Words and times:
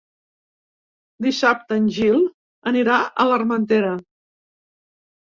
Dissabte 1.25 1.77
en 1.81 1.85
Gil 1.97 2.17
anirà 2.71 2.97
a 3.03 3.27
l'Armentera. 3.33 3.93